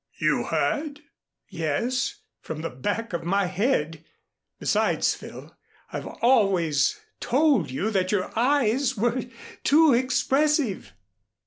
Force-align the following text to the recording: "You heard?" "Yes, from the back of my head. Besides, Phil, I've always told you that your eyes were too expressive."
"You 0.19 0.45
heard?" 0.45 1.01
"Yes, 1.47 2.21
from 2.39 2.61
the 2.63 2.71
back 2.71 3.13
of 3.13 3.23
my 3.23 3.45
head. 3.45 4.03
Besides, 4.59 5.13
Phil, 5.13 5.55
I've 5.93 6.07
always 6.07 6.99
told 7.19 7.69
you 7.69 7.91
that 7.91 8.11
your 8.11 8.31
eyes 8.35 8.97
were 8.97 9.25
too 9.63 9.93
expressive." 9.93 10.93